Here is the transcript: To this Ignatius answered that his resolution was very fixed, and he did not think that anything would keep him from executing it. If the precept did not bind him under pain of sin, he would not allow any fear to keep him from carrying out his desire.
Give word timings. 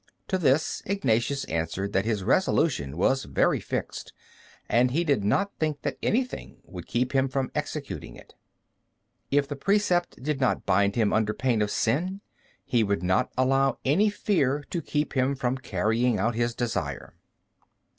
To 0.29 0.39
this 0.39 0.81
Ignatius 0.87 1.45
answered 1.45 1.93
that 1.93 2.05
his 2.05 2.23
resolution 2.23 2.97
was 2.97 3.25
very 3.25 3.59
fixed, 3.59 4.13
and 4.67 4.89
he 4.89 5.03
did 5.03 5.23
not 5.23 5.51
think 5.59 5.83
that 5.83 5.99
anything 6.01 6.57
would 6.63 6.87
keep 6.87 7.13
him 7.13 7.27
from 7.27 7.51
executing 7.53 8.15
it. 8.15 8.33
If 9.29 9.47
the 9.47 9.55
precept 9.55 10.23
did 10.23 10.41
not 10.41 10.65
bind 10.65 10.95
him 10.95 11.13
under 11.13 11.35
pain 11.35 11.61
of 11.61 11.69
sin, 11.69 12.21
he 12.65 12.83
would 12.83 13.03
not 13.03 13.31
allow 13.37 13.77
any 13.85 14.09
fear 14.09 14.63
to 14.71 14.81
keep 14.81 15.13
him 15.13 15.35
from 15.35 15.59
carrying 15.59 16.17
out 16.17 16.33
his 16.33 16.55
desire. 16.55 17.13